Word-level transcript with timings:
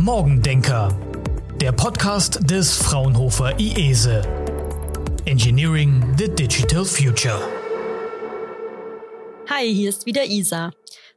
Morgendenker, 0.00 0.98
der 1.60 1.72
Podcast 1.72 2.50
des 2.50 2.74
Fraunhofer 2.74 3.60
IESE. 3.60 4.22
Engineering 5.26 6.14
the 6.16 6.26
Digital 6.26 6.86
Future. 6.86 7.38
Hi, 9.50 9.70
hier 9.70 9.90
ist 9.90 10.06
wieder 10.06 10.24
Isa. 10.24 10.72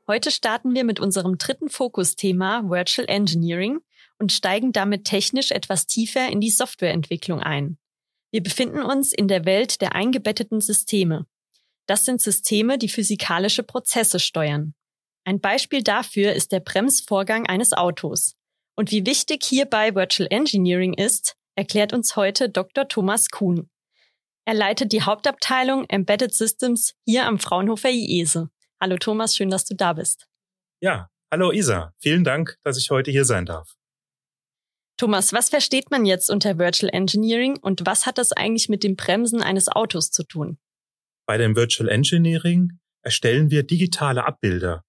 Heute 0.05 0.31
starten 0.31 0.75
wir 0.75 0.83
mit 0.83 0.99
unserem 0.99 1.37
dritten 1.37 1.69
Fokusthema 1.69 2.63
Virtual 2.65 3.07
Engineering 3.07 3.79
und 4.19 4.33
steigen 4.33 4.73
damit 4.73 5.05
technisch 5.05 5.51
etwas 5.51 5.87
tiefer 5.87 6.27
in 6.27 6.41
die 6.41 6.51
Softwareentwicklung 6.51 7.39
ein. 7.39 7.77
Wir 8.31 8.43
befinden 8.43 8.81
uns 8.81 9.13
in 9.13 9.29
der 9.29 9.45
Welt 9.45 9.79
der 9.79 9.95
eingebetteten 9.95 10.59
Systeme. 10.59 11.25
Das 11.85 12.03
sind 12.03 12.21
Systeme, 12.21 12.77
die 12.77 12.89
physikalische 12.89 13.63
Prozesse 13.63 14.19
steuern. 14.19 14.73
Ein 15.23 15.39
Beispiel 15.39 15.83
dafür 15.83 16.33
ist 16.33 16.51
der 16.51 16.59
Bremsvorgang 16.59 17.47
eines 17.47 17.71
Autos. 17.71 18.35
Und 18.75 18.91
wie 18.91 19.05
wichtig 19.05 19.43
hierbei 19.43 19.93
Virtual 19.93 20.27
Engineering 20.31 20.93
ist, 20.93 21.35
erklärt 21.55 21.93
uns 21.93 22.15
heute 22.15 22.49
Dr. 22.49 22.87
Thomas 22.87 23.29
Kuhn. 23.29 23.69
Er 24.45 24.55
leitet 24.55 24.91
die 24.91 25.03
Hauptabteilung 25.03 25.85
Embedded 25.89 26.33
Systems 26.33 26.95
hier 27.05 27.25
am 27.25 27.39
Fraunhofer 27.39 27.89
IESE. 27.89 28.49
Hallo 28.81 28.97
Thomas, 28.97 29.35
schön, 29.35 29.49
dass 29.49 29.65
du 29.65 29.75
da 29.75 29.93
bist. 29.93 30.27
Ja, 30.81 31.09
hallo 31.31 31.51
Isa, 31.51 31.93
vielen 31.99 32.23
Dank, 32.23 32.57
dass 32.63 32.77
ich 32.77 32.89
heute 32.89 33.11
hier 33.11 33.25
sein 33.25 33.45
darf. 33.45 33.75
Thomas, 34.97 35.33
was 35.33 35.49
versteht 35.49 35.91
man 35.91 36.05
jetzt 36.05 36.29
unter 36.29 36.57
Virtual 36.57 36.93
Engineering 36.93 37.57
und 37.57 37.85
was 37.85 38.05
hat 38.05 38.17
das 38.17 38.31
eigentlich 38.31 38.69
mit 38.69 38.83
dem 38.83 38.95
Bremsen 38.95 39.41
eines 39.41 39.67
Autos 39.67 40.11
zu 40.11 40.23
tun? 40.23 40.57
Bei 41.25 41.37
dem 41.37 41.55
Virtual 41.55 41.89
Engineering 41.89 42.79
erstellen 43.01 43.49
wir 43.49 43.63
digitale 43.63 44.25
Abbilder 44.25 44.83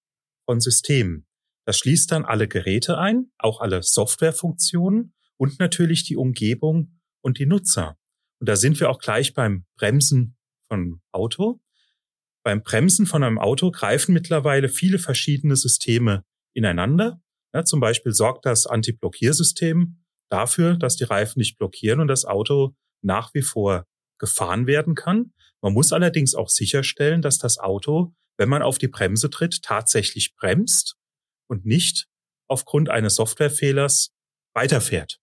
von 0.45 0.59
Systemen. 0.59 1.25
Das 1.65 1.77
schließt 1.79 2.11
dann 2.11 2.25
alle 2.25 2.47
Geräte 2.47 2.97
ein, 2.97 3.31
auch 3.37 3.59
alle 3.59 3.81
Softwarefunktionen 3.81 5.13
und 5.37 5.59
natürlich 5.59 6.03
die 6.03 6.15
Umgebung 6.15 6.99
und 7.21 7.39
die 7.39 7.45
Nutzer. 7.45 7.97
Und 8.39 8.47
da 8.47 8.55
sind 8.55 8.79
wir 8.79 8.89
auch 8.89 8.99
gleich 8.99 9.33
beim 9.33 9.65
Bremsen 9.77 10.37
von 10.69 11.01
Auto. 11.11 11.59
Beim 12.43 12.61
Bremsen 12.61 13.07
von 13.07 13.23
einem 13.23 13.39
Auto 13.39 13.71
greifen 13.71 14.13
mittlerweile 14.13 14.69
viele 14.69 14.99
verschiedene 14.99 15.55
Systeme 15.55 16.23
ineinander. 16.53 17.19
Ja, 17.53 17.65
zum 17.65 17.79
Beispiel 17.79 18.13
sorgt 18.13 18.45
das 18.45 18.67
Anti-Blockiersystem 18.67 20.03
dafür, 20.29 20.75
dass 20.77 20.95
die 20.95 21.05
Reifen 21.05 21.39
nicht 21.39 21.57
blockieren 21.57 21.99
und 21.99 22.07
das 22.07 22.25
Auto 22.25 22.75
nach 23.01 23.33
wie 23.33 23.41
vor 23.41 23.85
gefahren 24.19 24.67
werden 24.67 24.93
kann. 24.93 25.33
Man 25.61 25.73
muss 25.73 25.93
allerdings 25.93 26.35
auch 26.35 26.49
sicherstellen, 26.49 27.21
dass 27.21 27.37
das 27.39 27.57
Auto, 27.57 28.13
wenn 28.37 28.49
man 28.49 28.61
auf 28.61 28.77
die 28.77 28.87
Bremse 28.87 29.29
tritt, 29.29 29.63
tatsächlich 29.63 30.35
bremst 30.35 30.95
und 31.47 31.65
nicht 31.65 32.07
aufgrund 32.47 32.89
eines 32.89 33.15
Softwarefehlers 33.15 34.13
weiterfährt. 34.53 35.19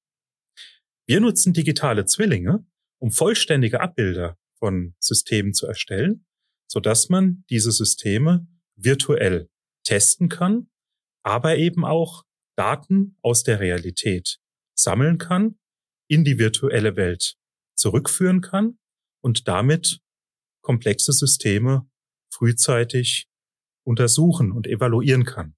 Wir 1.06 1.20
nutzen 1.20 1.52
digitale 1.52 2.04
Zwillinge, 2.04 2.66
um 2.98 3.10
vollständige 3.10 3.80
Abbilder 3.80 4.38
von 4.58 4.94
Systemen 4.98 5.54
zu 5.54 5.66
erstellen, 5.66 6.26
so 6.68 6.80
dass 6.80 7.08
man 7.08 7.44
diese 7.50 7.72
Systeme 7.72 8.46
virtuell 8.76 9.48
testen 9.84 10.28
kann 10.28 10.68
aber 11.22 11.56
eben 11.56 11.84
auch 11.84 12.24
Daten 12.56 13.16
aus 13.22 13.42
der 13.44 13.60
Realität 13.60 14.38
sammeln 14.74 15.18
kann, 15.18 15.58
in 16.08 16.24
die 16.24 16.38
virtuelle 16.38 16.96
Welt 16.96 17.36
zurückführen 17.74 18.40
kann 18.40 18.78
und 19.22 19.48
damit 19.48 20.00
komplexe 20.62 21.12
Systeme 21.12 21.88
frühzeitig 22.32 23.28
untersuchen 23.84 24.52
und 24.52 24.66
evaluieren 24.66 25.24
kann. 25.24 25.56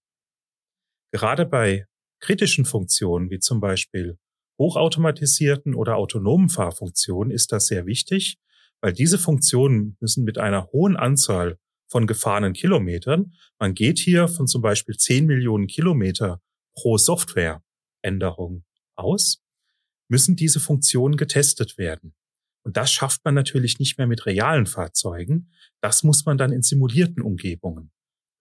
Gerade 1.15 1.47
bei 1.47 1.87
kritischen 2.19 2.65
Funktionen 2.65 3.31
wie 3.31 3.39
zum 3.39 3.61
Beispiel 3.61 4.19
hochautomatisierten 4.59 5.77
oder 5.77 5.95
autonomen 5.95 6.49
Fahrfunktionen 6.49 7.31
ist 7.31 7.53
das 7.53 7.69
sehr 7.69 7.87
wichtig, 7.87 8.41
weil 8.81 8.93
diese 8.93 9.17
Funktionen 9.17 9.97
müssen 10.01 10.25
mit 10.25 10.39
einer 10.39 10.67
hohen 10.73 10.97
Anzahl 10.97 11.57
von 11.89 12.09
gefahrenen 12.09 12.53
Kilometern. 12.53 13.33
Man 13.61 13.75
geht 13.75 14.01
hier 14.01 14.27
von 14.27 14.49
zum 14.49 14.61
Beispiel 14.61 14.97
10 14.97 15.27
Millionen 15.27 15.69
Kilometer 15.69 16.43
pro 16.75 16.99
Softwareänderung 16.99 18.65
aus, 18.97 19.41
müssen 20.09 20.35
diese 20.35 20.59
Funktionen 20.59 21.17
getestet 21.17 21.79
werden. 21.79 22.17
Und 22.65 22.77
das 22.77 22.91
schafft 22.91 23.25
man 23.25 23.35
natürlich 23.35 23.79
nicht 23.79 23.99
mehr 23.99 24.09
mit 24.09 24.27
realen 24.27 24.67
Fahrzeugen. 24.67 25.53
Das 25.81 26.03
muss 26.03 26.25
man 26.25 26.39
dann 26.39 26.51
in 26.51 26.63
simulierten 26.63 27.23
Umgebungen 27.23 27.93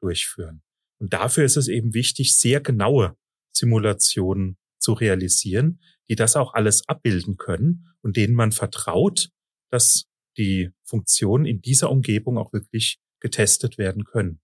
durchführen. 0.01 0.63
Und 1.03 1.11
dafür 1.11 1.43
ist 1.43 1.57
es 1.57 1.67
eben 1.67 1.93
wichtig, 1.93 2.37
sehr 2.37 2.61
genaue 2.61 3.17
Simulationen 3.51 4.57
zu 4.79 4.93
realisieren, 4.93 5.81
die 6.07 6.15
das 6.15 6.37
auch 6.37 6.53
alles 6.53 6.87
abbilden 6.87 7.35
können 7.35 7.89
und 8.03 8.15
denen 8.15 8.33
man 8.33 8.53
vertraut, 8.53 9.27
dass 9.69 10.05
die 10.37 10.71
Funktionen 10.85 11.43
in 11.45 11.61
dieser 11.61 11.91
Umgebung 11.91 12.37
auch 12.37 12.53
wirklich 12.53 12.99
getestet 13.19 13.77
werden 13.77 14.05
können. 14.05 14.39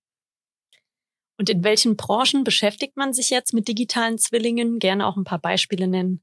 Und 1.38 1.50
in 1.50 1.64
welchen 1.64 1.96
Branchen 1.96 2.44
beschäftigt 2.44 2.98
man 2.98 3.14
sich 3.14 3.30
jetzt 3.30 3.54
mit 3.54 3.70
digitalen 3.70 4.18
Zwillingen? 4.18 4.80
Gerne 4.80 5.08
auch 5.08 5.16
ein 5.16 5.24
paar 5.24 5.40
Beispiele 5.40 5.88
nennen. 5.88 6.22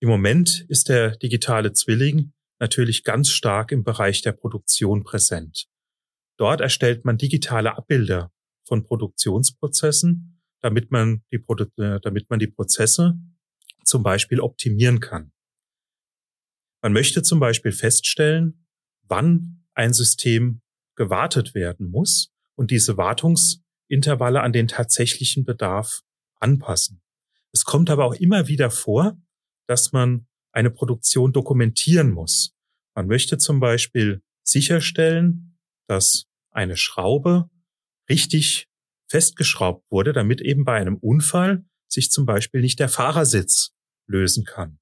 Im 0.00 0.08
Moment 0.08 0.66
ist 0.68 0.88
der 0.88 1.16
digitale 1.16 1.72
Zwilling 1.72 2.32
natürlich 2.58 3.04
ganz 3.04 3.28
stark 3.28 3.70
im 3.70 3.84
Bereich 3.84 4.22
der 4.22 4.32
Produktion 4.32 5.04
präsent. 5.04 5.68
Dort 6.36 6.60
erstellt 6.60 7.04
man 7.04 7.16
digitale 7.16 7.76
Abbilder 7.76 8.32
von 8.68 8.84
Produktionsprozessen, 8.84 10.40
damit 10.60 10.90
man 10.90 11.24
die, 11.32 11.38
Produ 11.38 11.64
äh, 11.78 12.00
damit 12.00 12.30
man 12.30 12.38
die 12.38 12.46
Prozesse 12.46 13.18
zum 13.84 14.02
Beispiel 14.02 14.40
optimieren 14.40 15.00
kann. 15.00 15.32
Man 16.82 16.92
möchte 16.92 17.22
zum 17.22 17.40
Beispiel 17.40 17.72
feststellen, 17.72 18.66
wann 19.02 19.64
ein 19.74 19.92
System 19.92 20.60
gewartet 20.94 21.54
werden 21.54 21.90
muss 21.90 22.32
und 22.54 22.70
diese 22.70 22.96
Wartungsintervalle 22.96 24.42
an 24.42 24.52
den 24.52 24.68
tatsächlichen 24.68 25.44
Bedarf 25.44 26.02
anpassen. 26.38 27.02
Es 27.52 27.64
kommt 27.64 27.88
aber 27.90 28.04
auch 28.04 28.14
immer 28.14 28.46
wieder 28.48 28.70
vor, 28.70 29.16
dass 29.66 29.92
man 29.92 30.26
eine 30.52 30.70
Produktion 30.70 31.32
dokumentieren 31.32 32.10
muss. 32.10 32.54
Man 32.94 33.06
möchte 33.06 33.38
zum 33.38 33.60
Beispiel 33.60 34.22
sicherstellen, 34.42 35.58
dass 35.86 36.26
eine 36.50 36.76
Schraube 36.76 37.48
richtig 38.08 38.68
festgeschraubt 39.08 39.84
wurde, 39.90 40.12
damit 40.12 40.40
eben 40.40 40.64
bei 40.64 40.74
einem 40.74 40.96
Unfall 40.96 41.64
sich 41.88 42.10
zum 42.10 42.26
Beispiel 42.26 42.60
nicht 42.60 42.78
der 42.78 42.88
Fahrersitz 42.88 43.70
lösen 44.06 44.44
kann. 44.44 44.78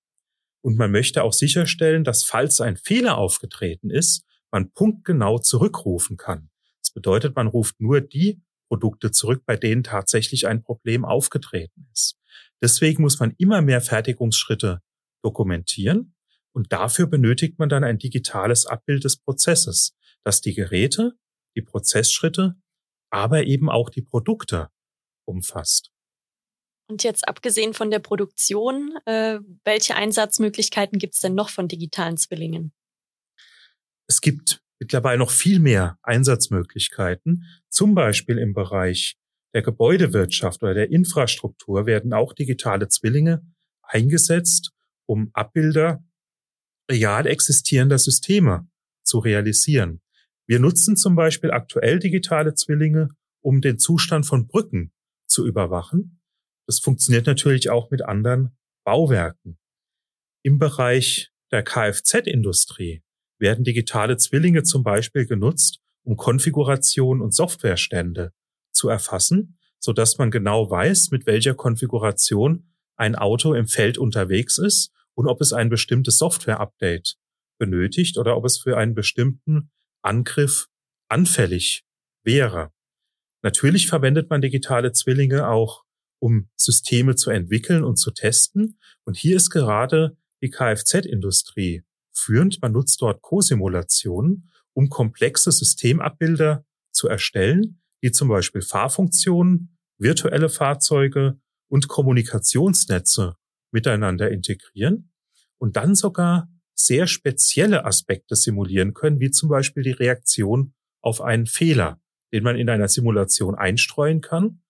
Und 0.62 0.76
man 0.76 0.90
möchte 0.90 1.22
auch 1.22 1.32
sicherstellen, 1.32 2.02
dass 2.02 2.24
falls 2.24 2.60
ein 2.60 2.76
Fehler 2.76 3.18
aufgetreten 3.18 3.90
ist, 3.90 4.24
man 4.50 4.72
punktgenau 4.72 5.38
zurückrufen 5.38 6.16
kann. 6.16 6.50
Das 6.82 6.92
bedeutet, 6.92 7.36
man 7.36 7.46
ruft 7.46 7.80
nur 7.80 8.00
die 8.00 8.42
Produkte 8.68 9.12
zurück, 9.12 9.44
bei 9.46 9.56
denen 9.56 9.84
tatsächlich 9.84 10.46
ein 10.46 10.62
Problem 10.62 11.04
aufgetreten 11.04 11.86
ist. 11.92 12.18
Deswegen 12.60 13.02
muss 13.02 13.20
man 13.20 13.34
immer 13.38 13.62
mehr 13.62 13.80
Fertigungsschritte 13.80 14.80
dokumentieren 15.22 16.14
und 16.52 16.72
dafür 16.72 17.06
benötigt 17.06 17.58
man 17.58 17.68
dann 17.68 17.84
ein 17.84 17.98
digitales 17.98 18.66
Abbild 18.66 19.04
des 19.04 19.18
Prozesses, 19.18 19.94
das 20.24 20.40
die 20.40 20.54
Geräte, 20.54 21.12
die 21.54 21.62
Prozessschritte, 21.62 22.56
aber 23.10 23.44
eben 23.44 23.70
auch 23.70 23.90
die 23.90 24.02
Produkte 24.02 24.70
umfasst. 25.26 25.90
Und 26.88 27.02
jetzt 27.02 27.26
abgesehen 27.26 27.74
von 27.74 27.90
der 27.90 27.98
Produktion, 27.98 28.96
äh, 29.06 29.40
welche 29.64 29.96
Einsatzmöglichkeiten 29.96 30.98
gibt 30.98 31.14
es 31.14 31.20
denn 31.20 31.34
noch 31.34 31.50
von 31.50 31.66
digitalen 31.66 32.16
Zwillingen? 32.16 32.72
Es 34.08 34.20
gibt 34.20 34.62
mittlerweile 34.78 35.18
noch 35.18 35.30
viel 35.30 35.58
mehr 35.58 35.98
Einsatzmöglichkeiten. 36.02 37.44
Zum 37.68 37.94
Beispiel 37.94 38.38
im 38.38 38.54
Bereich 38.54 39.16
der 39.52 39.62
Gebäudewirtschaft 39.62 40.62
oder 40.62 40.74
der 40.74 40.90
Infrastruktur 40.90 41.86
werden 41.86 42.12
auch 42.12 42.32
digitale 42.34 42.88
Zwillinge 42.88 43.42
eingesetzt, 43.82 44.72
um 45.06 45.30
Abbilder 45.32 46.04
real 46.90 47.26
existierender 47.26 47.98
Systeme 47.98 48.68
zu 49.04 49.18
realisieren. 49.18 50.02
Wir 50.46 50.60
nutzen 50.60 50.96
zum 50.96 51.16
Beispiel 51.16 51.50
aktuell 51.50 51.98
digitale 51.98 52.54
Zwillinge, 52.54 53.10
um 53.42 53.60
den 53.60 53.78
Zustand 53.78 54.26
von 54.26 54.46
Brücken 54.46 54.92
zu 55.26 55.46
überwachen. 55.46 56.20
Das 56.66 56.78
funktioniert 56.78 57.26
natürlich 57.26 57.70
auch 57.70 57.90
mit 57.90 58.02
anderen 58.02 58.56
Bauwerken. 58.84 59.58
Im 60.42 60.58
Bereich 60.58 61.32
der 61.50 61.62
Kfz-Industrie 61.62 63.02
werden 63.38 63.64
digitale 63.64 64.16
Zwillinge 64.16 64.62
zum 64.62 64.84
Beispiel 64.84 65.26
genutzt, 65.26 65.80
um 66.04 66.16
Konfiguration 66.16 67.20
und 67.20 67.34
Softwarestände 67.34 68.32
zu 68.72 68.88
erfassen, 68.88 69.58
so 69.78 69.92
dass 69.92 70.18
man 70.18 70.30
genau 70.30 70.70
weiß, 70.70 71.10
mit 71.10 71.26
welcher 71.26 71.54
Konfiguration 71.54 72.72
ein 72.96 73.16
Auto 73.16 73.54
im 73.54 73.66
Feld 73.66 73.98
unterwegs 73.98 74.58
ist 74.58 74.92
und 75.14 75.26
ob 75.26 75.40
es 75.40 75.52
ein 75.52 75.68
bestimmtes 75.68 76.18
Software-Update 76.18 77.16
benötigt 77.58 78.18
oder 78.18 78.36
ob 78.36 78.44
es 78.44 78.58
für 78.58 78.76
einen 78.76 78.94
bestimmten 78.94 79.70
Angriff 80.06 80.68
anfällig 81.08 81.84
wäre. 82.24 82.72
Natürlich 83.42 83.86
verwendet 83.86 84.30
man 84.30 84.40
digitale 84.40 84.92
Zwillinge 84.92 85.48
auch, 85.48 85.84
um 86.18 86.48
Systeme 86.56 87.14
zu 87.14 87.30
entwickeln 87.30 87.84
und 87.84 87.96
zu 87.96 88.10
testen. 88.10 88.78
Und 89.04 89.16
hier 89.16 89.36
ist 89.36 89.50
gerade 89.50 90.16
die 90.42 90.50
Kfz-Industrie 90.50 91.84
führend. 92.12 92.60
Man 92.62 92.72
nutzt 92.72 93.00
dort 93.02 93.22
Co-Simulationen, 93.22 94.50
um 94.72 94.88
komplexe 94.88 95.52
Systemabbilder 95.52 96.64
zu 96.92 97.08
erstellen, 97.08 97.80
die 98.02 98.10
zum 98.10 98.28
Beispiel 98.28 98.62
Fahrfunktionen, 98.62 99.76
virtuelle 99.98 100.48
Fahrzeuge 100.48 101.38
und 101.68 101.88
Kommunikationsnetze 101.88 103.36
miteinander 103.70 104.30
integrieren 104.30 105.12
und 105.58 105.76
dann 105.76 105.94
sogar 105.94 106.48
sehr 106.78 107.06
spezielle 107.06 107.84
Aspekte 107.84 108.36
simulieren 108.36 108.94
können, 108.94 109.18
wie 109.18 109.30
zum 109.30 109.48
Beispiel 109.48 109.82
die 109.82 109.92
Reaktion 109.92 110.74
auf 111.00 111.20
einen 111.20 111.46
Fehler, 111.46 112.00
den 112.32 112.44
man 112.44 112.56
in 112.56 112.68
einer 112.68 112.88
Simulation 112.88 113.54
einstreuen 113.54 114.20
kann, 114.20 114.62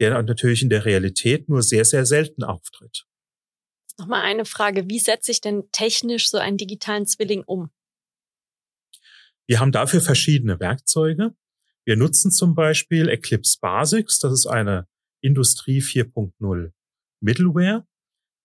der 0.00 0.22
natürlich 0.22 0.62
in 0.62 0.68
der 0.68 0.84
Realität 0.84 1.48
nur 1.48 1.62
sehr, 1.62 1.84
sehr 1.84 2.04
selten 2.04 2.44
auftritt. 2.44 3.06
Nochmal 3.98 4.22
eine 4.22 4.44
Frage, 4.44 4.88
wie 4.88 4.98
setze 4.98 5.30
ich 5.30 5.40
denn 5.40 5.70
technisch 5.70 6.28
so 6.28 6.38
einen 6.38 6.56
digitalen 6.56 7.06
Zwilling 7.06 7.44
um? 7.44 7.70
Wir 9.46 9.60
haben 9.60 9.72
dafür 9.72 10.00
verschiedene 10.00 10.58
Werkzeuge. 10.58 11.34
Wir 11.86 11.96
nutzen 11.96 12.30
zum 12.30 12.54
Beispiel 12.54 13.08
Eclipse 13.08 13.58
Basics, 13.60 14.18
das 14.18 14.32
ist 14.32 14.46
eine 14.46 14.88
Industrie 15.20 15.80
4.0 15.80 16.72
Middleware, 17.20 17.86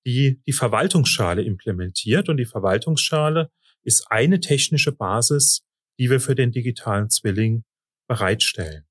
die 0.06 0.42
die 0.46 0.54
Verwaltungsschale 0.54 1.44
implementiert. 1.44 2.30
Und 2.30 2.38
die 2.38 2.46
Verwaltungsschale 2.46 3.50
ist 3.84 4.06
eine 4.10 4.40
technische 4.40 4.92
Basis, 4.92 5.62
die 6.00 6.10
wir 6.10 6.20
für 6.20 6.36
den 6.36 6.52
digitalen 6.52 7.10
Zwilling 7.10 7.64
bereitstellen. 8.08 8.86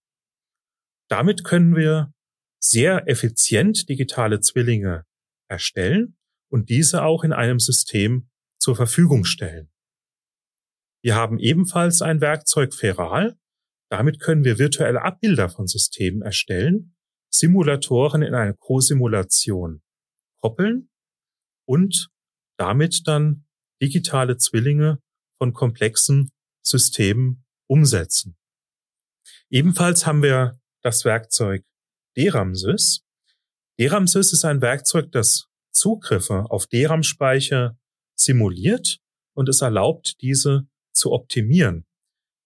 Damit 1.08 1.44
können 1.44 1.74
wir 1.74 2.12
sehr 2.60 3.08
effizient 3.08 3.88
digitale 3.88 4.40
Zwillinge 4.40 5.04
erstellen 5.48 6.16
und 6.50 6.68
diese 6.68 7.02
auch 7.02 7.24
in 7.24 7.32
einem 7.32 7.58
System 7.58 8.28
zur 8.58 8.76
Verfügung 8.76 9.24
stellen. 9.24 9.70
Wir 11.02 11.14
haben 11.14 11.38
ebenfalls 11.38 12.02
ein 12.02 12.20
Werkzeug 12.20 12.74
Feral. 12.74 13.38
Damit 13.90 14.20
können 14.20 14.44
wir 14.44 14.58
virtuelle 14.58 15.02
Abbilder 15.02 15.48
von 15.48 15.66
Systemen 15.66 16.22
erstellen, 16.22 16.94
Simulatoren 17.30 18.22
in 18.22 18.34
eine 18.34 18.54
Co-Simulation 18.54 19.82
koppeln 20.40 20.90
und 21.68 22.08
damit 22.56 23.06
dann 23.06 23.44
digitale 23.80 24.38
Zwillinge 24.38 25.00
von 25.36 25.52
komplexen 25.52 26.32
Systemen 26.62 27.44
umsetzen. 27.68 28.36
Ebenfalls 29.50 30.06
haben 30.06 30.22
wir 30.22 30.58
das 30.82 31.04
Werkzeug 31.04 31.64
DRAM-Sys. 32.16 33.04
DRAM-Sys 33.78 34.32
ist 34.32 34.44
ein 34.44 34.62
Werkzeug, 34.62 35.12
das 35.12 35.46
Zugriffe 35.70 36.50
auf 36.50 36.66
DRAM-Speicher 36.66 37.78
simuliert 38.16 38.98
und 39.34 39.48
es 39.48 39.60
erlaubt, 39.60 40.16
diese 40.22 40.66
zu 40.92 41.12
optimieren. 41.12 41.86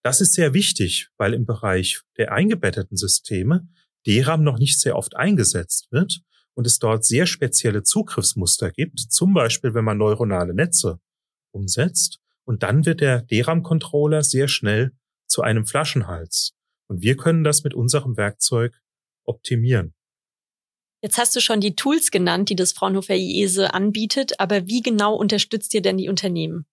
Das 0.03 0.19
ist 0.19 0.33
sehr 0.33 0.53
wichtig, 0.53 1.09
weil 1.17 1.33
im 1.33 1.45
Bereich 1.45 2.01
der 2.17 2.33
eingebetteten 2.33 2.97
Systeme 2.97 3.67
DRAM 4.05 4.43
noch 4.43 4.59
nicht 4.59 4.79
sehr 4.79 4.97
oft 4.97 5.15
eingesetzt 5.15 5.87
wird 5.91 6.21
und 6.55 6.67
es 6.67 6.79
dort 6.79 7.05
sehr 7.05 7.25
spezielle 7.25 7.83
Zugriffsmuster 7.83 8.71
gibt, 8.71 8.99
zum 8.99 9.33
Beispiel 9.33 9.73
wenn 9.73 9.85
man 9.85 9.97
neuronale 9.97 10.53
Netze 10.53 10.99
umsetzt 11.51 12.19
und 12.45 12.63
dann 12.63 12.85
wird 12.85 13.01
der 13.01 13.21
DRAM-Controller 13.23 14.23
sehr 14.23 14.47
schnell 14.47 14.91
zu 15.27 15.41
einem 15.41 15.65
Flaschenhals. 15.65 16.53
Und 16.87 17.01
wir 17.01 17.15
können 17.15 17.43
das 17.43 17.63
mit 17.63 17.73
unserem 17.73 18.17
Werkzeug 18.17 18.79
optimieren. 19.23 19.93
Jetzt 21.01 21.17
hast 21.17 21.35
du 21.35 21.41
schon 21.41 21.59
die 21.59 21.75
Tools 21.75 22.11
genannt, 22.11 22.49
die 22.49 22.55
das 22.55 22.71
Fraunhofer 22.71 23.15
IESE 23.15 23.73
anbietet, 23.73 24.39
aber 24.39 24.67
wie 24.67 24.81
genau 24.81 25.15
unterstützt 25.15 25.73
ihr 25.73 25.81
denn 25.81 25.97
die 25.97 26.07
Unternehmen? 26.07 26.65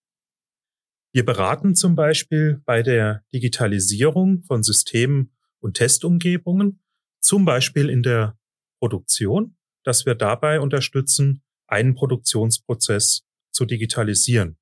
Wir 1.13 1.25
beraten 1.25 1.75
zum 1.75 1.97
Beispiel 1.97 2.63
bei 2.65 2.83
der 2.83 3.25
Digitalisierung 3.33 4.45
von 4.45 4.63
Systemen 4.63 5.33
und 5.59 5.75
Testumgebungen, 5.75 6.81
zum 7.19 7.45
Beispiel 7.45 7.91
in 7.91 8.03
der 8.03 8.39
Produktion, 8.79 9.57
dass 9.85 10.07
wir 10.07 10.15
dabei 10.15 10.61
unterstützen, 10.61 11.43
einen 11.67 11.95
Produktionsprozess 11.95 13.23
zu 13.53 13.65
digitalisieren. 13.65 14.59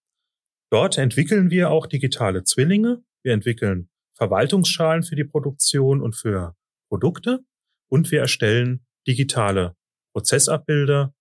Dort 0.70 0.99
entwickeln 0.99 1.50
wir 1.50 1.70
auch 1.70 1.87
digitale 1.87 2.44
Zwillinge. 2.44 3.03
Wir 3.23 3.32
entwickeln 3.32 3.91
Verwaltungsschalen 4.17 5.03
für 5.03 5.17
die 5.17 5.25
Produktion 5.25 6.03
und 6.03 6.15
für 6.15 6.56
Produkte 6.91 7.41
und 7.88 8.11
wir 8.11 8.20
erstellen 8.20 8.87
digitale 9.06 9.76
Prozessabbilder, 10.12 11.15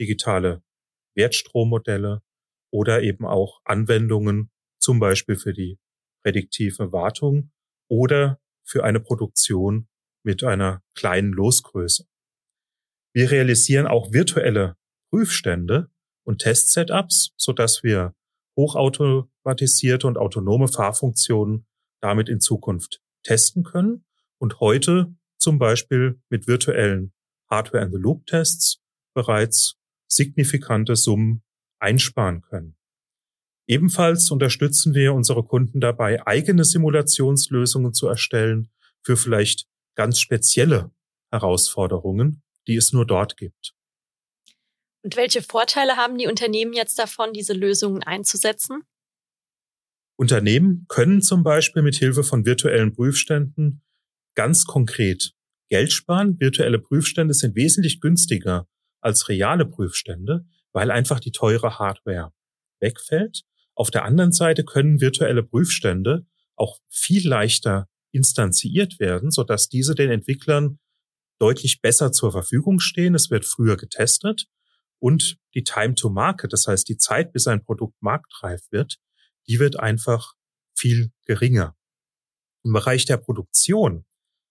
digitale 0.00 0.62
Wertstrommodelle 1.14 2.22
oder 2.72 3.02
eben 3.02 3.26
auch 3.26 3.60
Anwendungen, 3.64 4.50
zum 4.78 5.00
Beispiel 5.00 5.36
für 5.36 5.52
die 5.52 5.78
prädiktive 6.22 6.92
Wartung 6.92 7.52
oder 7.88 8.40
für 8.64 8.84
eine 8.84 9.00
Produktion 9.00 9.88
mit 10.22 10.44
einer 10.44 10.82
kleinen 10.94 11.32
Losgröße. 11.32 12.06
Wir 13.16 13.30
realisieren 13.30 13.86
auch 13.86 14.12
virtuelle 14.12 14.76
Prüfstände 15.08 15.88
und 16.26 16.42
Testsetups, 16.42 17.32
so 17.38 17.54
dass 17.54 17.82
wir 17.82 18.14
hochautomatisierte 18.58 20.06
und 20.06 20.18
autonome 20.18 20.68
Fahrfunktionen 20.68 21.66
damit 22.02 22.28
in 22.28 22.40
Zukunft 22.40 23.00
testen 23.22 23.64
können 23.64 24.04
und 24.36 24.60
heute 24.60 25.14
zum 25.38 25.58
Beispiel 25.58 26.20
mit 26.28 26.46
virtuellen 26.46 27.14
Hardware-in-the-Loop-Tests 27.48 28.82
bereits 29.14 29.78
signifikante 30.06 30.94
Summen 30.94 31.42
einsparen 31.78 32.42
können. 32.42 32.76
Ebenfalls 33.66 34.30
unterstützen 34.30 34.92
wir 34.92 35.14
unsere 35.14 35.42
Kunden 35.42 35.80
dabei, 35.80 36.26
eigene 36.26 36.64
Simulationslösungen 36.64 37.94
zu 37.94 38.08
erstellen 38.08 38.70
für 39.02 39.16
vielleicht 39.16 39.66
ganz 39.94 40.20
spezielle 40.20 40.90
Herausforderungen, 41.30 42.42
die 42.66 42.76
es 42.76 42.92
nur 42.92 43.06
dort 43.06 43.36
gibt. 43.36 43.74
Und 45.02 45.16
welche 45.16 45.42
Vorteile 45.42 45.96
haben 45.96 46.18
die 46.18 46.26
Unternehmen 46.26 46.72
jetzt 46.72 46.98
davon, 46.98 47.32
diese 47.32 47.52
Lösungen 47.52 48.02
einzusetzen? 48.02 48.82
Unternehmen 50.16 50.86
können 50.88 51.22
zum 51.22 51.42
Beispiel 51.42 51.82
mit 51.82 51.96
Hilfe 51.96 52.24
von 52.24 52.46
virtuellen 52.46 52.92
Prüfständen 52.92 53.82
ganz 54.34 54.64
konkret 54.64 55.32
Geld 55.68 55.92
sparen. 55.92 56.40
Virtuelle 56.40 56.78
Prüfstände 56.78 57.34
sind 57.34 57.54
wesentlich 57.54 58.00
günstiger 58.00 58.66
als 59.00 59.28
reale 59.28 59.66
Prüfstände, 59.66 60.46
weil 60.72 60.90
einfach 60.90 61.20
die 61.20 61.32
teure 61.32 61.78
Hardware 61.78 62.32
wegfällt. 62.80 63.42
Auf 63.74 63.90
der 63.90 64.04
anderen 64.04 64.32
Seite 64.32 64.64
können 64.64 65.00
virtuelle 65.00 65.42
Prüfstände 65.42 66.26
auch 66.56 66.80
viel 66.88 67.28
leichter 67.28 67.88
instanziert 68.10 68.98
werden, 68.98 69.30
sodass 69.30 69.68
diese 69.68 69.94
den 69.94 70.10
Entwicklern 70.10 70.78
deutlich 71.38 71.80
besser 71.80 72.12
zur 72.12 72.32
Verfügung 72.32 72.80
stehen. 72.80 73.14
Es 73.14 73.30
wird 73.30 73.44
früher 73.44 73.76
getestet 73.76 74.46
und 74.98 75.38
die 75.54 75.64
Time 75.64 75.94
to 75.94 76.10
Market, 76.10 76.52
das 76.52 76.66
heißt 76.66 76.88
die 76.88 76.96
Zeit, 76.96 77.32
bis 77.32 77.46
ein 77.46 77.64
Produkt 77.64 78.00
marktreif 78.00 78.62
wird, 78.70 78.98
die 79.48 79.58
wird 79.58 79.78
einfach 79.78 80.34
viel 80.76 81.12
geringer. 81.24 81.76
Im 82.64 82.72
Bereich 82.72 83.04
der 83.04 83.18
Produktion 83.18 84.04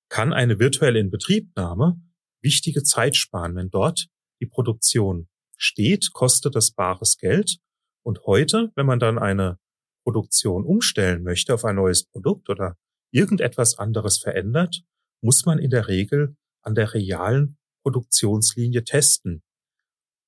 kann 0.10 0.34
eine 0.34 0.60
virtuelle 0.60 1.00
Inbetriebnahme 1.00 2.00
wichtige 2.42 2.84
Zeit 2.84 3.16
sparen. 3.16 3.56
Wenn 3.56 3.70
dort 3.70 4.08
die 4.40 4.46
Produktion 4.46 5.28
steht, 5.58 6.14
kostet 6.14 6.56
das 6.56 6.72
bares 6.72 7.18
Geld. 7.18 7.58
Und 8.04 8.26
heute, 8.26 8.72
wenn 8.76 8.86
man 8.86 9.00
dann 9.00 9.18
eine 9.18 9.58
Produktion 10.04 10.64
umstellen 10.64 11.24
möchte 11.24 11.54
auf 11.54 11.66
ein 11.66 11.76
neues 11.76 12.06
Produkt 12.06 12.50
oder 12.50 12.78
irgendetwas 13.12 13.80
anderes 13.80 14.20
verändert, 14.20 14.84
muss 15.22 15.46
man 15.46 15.58
in 15.58 15.72
der 15.72 15.88
Regel 15.88 16.38
an 16.66 16.76
der 16.76 16.94
realen 16.94 17.58
Produktionslinie 17.84 18.84
testen. 18.84 19.44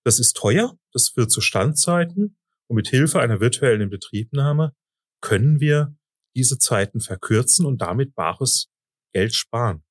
Das 0.06 0.20
ist 0.20 0.38
teuer, 0.38 0.78
das 0.94 1.10
führt 1.10 1.32
zu 1.32 1.42
Standzeiten 1.42 2.38
und 2.70 2.76
mit 2.76 2.88
Hilfe 2.88 3.20
einer 3.20 3.40
virtuellen 3.40 3.82
Inbetriebnahme 3.82 4.74
können 5.22 5.60
wir 5.60 5.96
diese 6.36 6.60
Zeiten 6.60 7.02
verkürzen 7.02 7.66
und 7.66 7.82
damit 7.82 8.14
bares 8.14 8.70
Geld 9.14 9.34
sparen. 9.34 9.84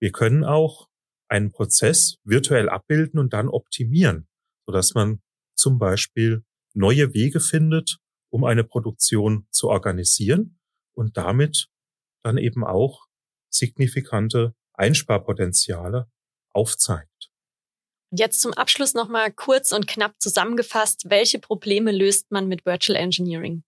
Wir 0.00 0.12
können 0.12 0.44
auch 0.44 0.88
einen 1.28 1.50
Prozess 1.50 2.18
virtuell 2.24 2.68
abbilden 2.68 3.18
und 3.18 3.32
dann 3.32 3.48
optimieren, 3.48 4.28
sodass 4.66 4.94
man 4.94 5.22
zum 5.56 5.78
Beispiel 5.78 6.44
neue 6.74 7.14
Wege 7.14 7.40
findet, 7.40 7.98
um 8.30 8.44
eine 8.44 8.64
Produktion 8.64 9.46
zu 9.50 9.68
organisieren 9.68 10.58
und 10.92 11.16
damit 11.16 11.68
dann 12.22 12.36
eben 12.36 12.64
auch 12.64 13.06
signifikante 13.50 14.54
Einsparpotenziale 14.74 16.10
aufzeigt. 16.52 17.30
Jetzt 18.10 18.40
zum 18.40 18.52
Abschluss 18.52 18.94
nochmal 18.94 19.32
kurz 19.32 19.72
und 19.72 19.88
knapp 19.88 20.20
zusammengefasst, 20.20 21.10
welche 21.10 21.40
Probleme 21.40 21.90
löst 21.90 22.30
man 22.30 22.46
mit 22.46 22.64
Virtual 22.64 22.96
Engineering? 22.96 23.64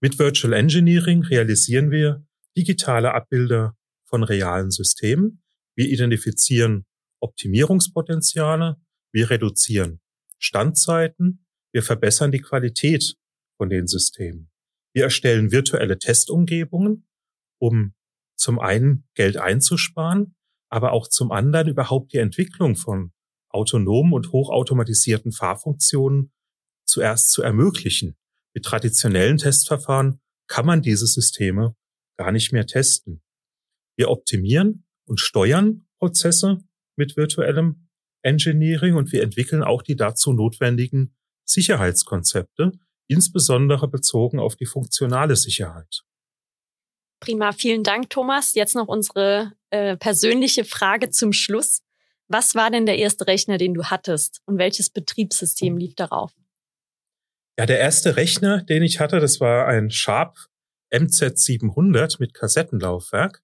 Mit 0.00 0.18
Virtual 0.18 0.52
Engineering 0.52 1.22
realisieren 1.24 1.90
wir 1.90 2.24
digitale 2.56 3.12
Abbilder 3.12 3.76
von 4.04 4.22
realen 4.22 4.70
Systemen. 4.70 5.42
Wir 5.74 5.88
identifizieren 5.88 6.86
Optimierungspotenziale, 7.20 8.80
wir 9.12 9.30
reduzieren 9.30 10.00
Standzeiten, 10.38 11.46
wir 11.72 11.82
verbessern 11.82 12.32
die 12.32 12.40
Qualität 12.40 13.16
von 13.58 13.68
den 13.68 13.86
Systemen. 13.86 14.50
Wir 14.94 15.04
erstellen 15.04 15.52
virtuelle 15.52 15.98
Testumgebungen, 15.98 17.06
um 17.58 17.94
zum 18.46 18.60
einen 18.60 19.02
Geld 19.14 19.38
einzusparen, 19.38 20.36
aber 20.70 20.92
auch 20.92 21.08
zum 21.08 21.32
anderen 21.32 21.66
überhaupt 21.66 22.12
die 22.12 22.18
Entwicklung 22.18 22.76
von 22.76 23.12
autonomen 23.48 24.12
und 24.12 24.30
hochautomatisierten 24.30 25.32
Fahrfunktionen 25.32 26.32
zuerst 26.84 27.32
zu 27.32 27.42
ermöglichen. 27.42 28.16
Mit 28.54 28.64
traditionellen 28.64 29.38
Testverfahren 29.38 30.20
kann 30.46 30.64
man 30.64 30.80
diese 30.80 31.08
Systeme 31.08 31.74
gar 32.16 32.30
nicht 32.30 32.52
mehr 32.52 32.68
testen. 32.68 33.20
Wir 33.96 34.10
optimieren 34.10 34.86
und 35.06 35.18
steuern 35.18 35.88
Prozesse 35.98 36.58
mit 36.94 37.16
virtuellem 37.16 37.88
Engineering 38.22 38.94
und 38.94 39.10
wir 39.10 39.24
entwickeln 39.24 39.64
auch 39.64 39.82
die 39.82 39.96
dazu 39.96 40.32
notwendigen 40.32 41.16
Sicherheitskonzepte, 41.44 42.70
insbesondere 43.08 43.88
bezogen 43.88 44.38
auf 44.38 44.54
die 44.54 44.66
funktionale 44.66 45.34
Sicherheit. 45.34 46.04
Prima, 47.20 47.52
vielen 47.52 47.82
Dank, 47.82 48.10
Thomas. 48.10 48.54
Jetzt 48.54 48.74
noch 48.74 48.88
unsere 48.88 49.52
äh, 49.70 49.96
persönliche 49.96 50.64
Frage 50.64 51.10
zum 51.10 51.32
Schluss. 51.32 51.82
Was 52.28 52.54
war 52.54 52.70
denn 52.70 52.86
der 52.86 52.98
erste 52.98 53.26
Rechner, 53.26 53.56
den 53.56 53.74
du 53.74 53.84
hattest 53.84 54.42
und 54.46 54.58
welches 54.58 54.90
Betriebssystem 54.90 55.76
lief 55.76 55.94
darauf? 55.94 56.32
Ja, 57.58 57.66
der 57.66 57.78
erste 57.78 58.16
Rechner, 58.16 58.62
den 58.62 58.82
ich 58.82 59.00
hatte, 59.00 59.20
das 59.20 59.40
war 59.40 59.66
ein 59.66 59.90
Sharp 59.90 60.36
MZ700 60.92 62.16
mit 62.18 62.34
Kassettenlaufwerk. 62.34 63.42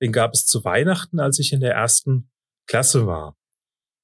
Den 0.00 0.12
gab 0.12 0.32
es 0.32 0.46
zu 0.46 0.64
Weihnachten, 0.64 1.20
als 1.20 1.38
ich 1.38 1.52
in 1.52 1.60
der 1.60 1.74
ersten 1.74 2.30
Klasse 2.66 3.06
war. 3.06 3.36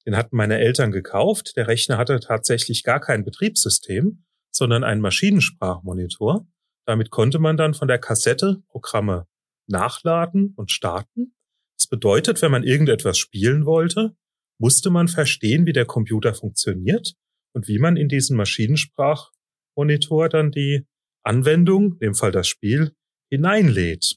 Den 0.06 0.16
hatten 0.16 0.36
meine 0.36 0.58
Eltern 0.58 0.92
gekauft. 0.92 1.56
Der 1.56 1.68
Rechner 1.68 1.96
hatte 1.96 2.20
tatsächlich 2.20 2.84
gar 2.84 3.00
kein 3.00 3.24
Betriebssystem, 3.24 4.24
sondern 4.50 4.84
einen 4.84 5.00
Maschinensprachmonitor. 5.00 6.46
Damit 6.86 7.10
konnte 7.10 7.38
man 7.38 7.56
dann 7.56 7.74
von 7.74 7.88
der 7.88 7.98
Kassette 7.98 8.62
Programme 8.68 9.26
nachladen 9.66 10.54
und 10.56 10.70
starten. 10.70 11.34
Das 11.76 11.88
bedeutet, 11.88 12.40
wenn 12.42 12.52
man 12.52 12.62
irgendetwas 12.62 13.18
spielen 13.18 13.66
wollte, 13.66 14.16
musste 14.58 14.90
man 14.90 15.08
verstehen, 15.08 15.66
wie 15.66 15.72
der 15.72 15.84
Computer 15.84 16.32
funktioniert 16.32 17.14
und 17.52 17.68
wie 17.68 17.78
man 17.78 17.96
in 17.96 18.08
diesen 18.08 18.36
Maschinensprach 18.36 19.30
Monitor 19.76 20.28
dann 20.28 20.50
die 20.50 20.86
Anwendung, 21.22 21.92
in 21.94 21.98
dem 21.98 22.14
Fall 22.14 22.32
das 22.32 22.46
Spiel, 22.46 22.94
hineinlädt. 23.30 24.16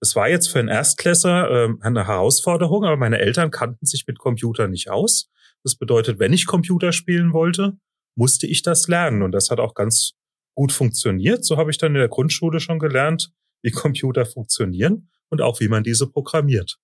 Das 0.00 0.16
war 0.16 0.28
jetzt 0.28 0.48
für 0.48 0.58
einen 0.58 0.68
Erstklässer 0.68 1.50
äh, 1.50 1.74
eine 1.80 2.06
Herausforderung, 2.06 2.84
aber 2.84 2.96
meine 2.96 3.18
Eltern 3.18 3.50
kannten 3.50 3.86
sich 3.86 4.06
mit 4.06 4.18
Computern 4.18 4.70
nicht 4.70 4.90
aus. 4.90 5.30
Das 5.62 5.76
bedeutet, 5.76 6.18
wenn 6.18 6.32
ich 6.32 6.46
Computer 6.46 6.92
spielen 6.92 7.32
wollte, 7.32 7.78
musste 8.16 8.46
ich 8.46 8.62
das 8.62 8.88
lernen. 8.88 9.22
Und 9.22 9.32
das 9.32 9.50
hat 9.50 9.60
auch 9.60 9.74
ganz 9.74 10.12
gut 10.56 10.72
funktioniert. 10.72 11.44
So 11.44 11.56
habe 11.56 11.70
ich 11.70 11.78
dann 11.78 11.94
in 11.94 12.00
der 12.00 12.08
Grundschule 12.08 12.58
schon 12.58 12.80
gelernt, 12.80 13.30
wie 13.62 13.70
Computer 13.70 14.26
funktionieren 14.26 15.08
und 15.28 15.40
auch 15.40 15.60
wie 15.60 15.68
man 15.68 15.84
diese 15.84 16.08
programmiert. 16.08 16.78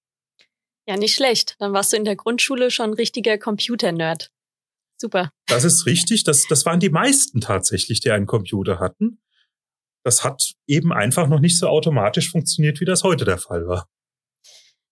Ja, 0.86 0.96
nicht 0.96 1.14
schlecht. 1.14 1.56
Dann 1.58 1.72
warst 1.72 1.92
du 1.92 1.96
in 1.96 2.04
der 2.04 2.16
Grundschule 2.16 2.70
schon 2.70 2.90
ein 2.90 2.94
richtiger 2.94 3.38
Computer-Nerd. 3.38 4.30
Super. 5.00 5.30
Das 5.46 5.64
ist 5.64 5.86
richtig. 5.86 6.24
Das, 6.24 6.46
das 6.48 6.66
waren 6.66 6.80
die 6.80 6.90
meisten 6.90 7.40
tatsächlich, 7.40 8.00
die 8.00 8.10
einen 8.10 8.26
Computer 8.26 8.78
hatten. 8.78 9.20
Das 10.04 10.24
hat 10.24 10.54
eben 10.66 10.92
einfach 10.92 11.28
noch 11.28 11.40
nicht 11.40 11.58
so 11.58 11.68
automatisch 11.68 12.30
funktioniert, 12.30 12.80
wie 12.80 12.84
das 12.84 13.04
heute 13.04 13.24
der 13.24 13.38
Fall 13.38 13.66
war. 13.66 13.88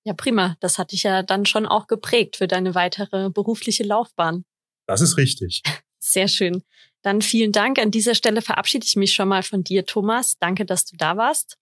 Ja, 0.05 0.15
prima. 0.15 0.57
Das 0.61 0.79
hat 0.79 0.93
dich 0.93 1.03
ja 1.03 1.23
dann 1.23 1.45
schon 1.45 1.67
auch 1.67 1.87
geprägt 1.87 2.37
für 2.37 2.47
deine 2.47 2.75
weitere 2.75 3.31
berufliche 3.31 3.83
Laufbahn. 3.83 4.45
Das 4.87 5.01
ist 5.01 5.17
richtig. 5.17 5.63
Sehr 5.99 6.29
schön. 6.29 6.63
Dann 7.03 7.23
vielen 7.23 7.53
Dank. 7.53 7.79
An 7.79 7.91
dieser 7.91 8.15
Stelle 8.15 8.43
verabschiede 8.43 8.85
ich 8.87 8.97
mich 8.97 9.15
schon 9.15 9.29
mal 9.29 9.43
von 9.43 9.65
dir, 9.65 9.87
Thomas. 9.87 10.39
Danke, 10.39 10.65
dass 10.65 10.85
du 10.85 10.97
da 10.97 11.17
warst. 11.17 11.57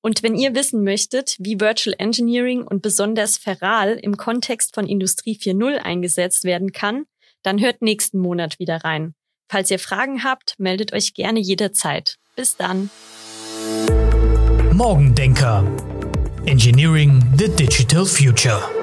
Und 0.00 0.22
wenn 0.22 0.34
ihr 0.34 0.54
wissen 0.54 0.82
möchtet, 0.82 1.36
wie 1.38 1.60
Virtual 1.60 1.94
Engineering 1.98 2.62
und 2.62 2.82
besonders 2.82 3.38
Feral 3.38 3.98
im 4.02 4.16
Kontext 4.16 4.74
von 4.74 4.86
Industrie 4.86 5.38
4.0 5.38 5.76
eingesetzt 5.76 6.44
werden 6.44 6.72
kann, 6.72 7.04
dann 7.42 7.60
hört 7.60 7.82
nächsten 7.82 8.18
Monat 8.18 8.58
wieder 8.58 8.78
rein. 8.84 9.14
Falls 9.48 9.70
ihr 9.70 9.78
Fragen 9.78 10.24
habt, 10.24 10.58
meldet 10.58 10.92
euch 10.92 11.14
gerne 11.14 11.38
jederzeit. 11.38 12.16
Bis 12.34 12.56
dann. 12.56 12.90
Morgendenker. 14.72 15.64
Engineering 16.46 17.22
the 17.38 17.48
Digital 17.48 18.04
Future. 18.04 18.81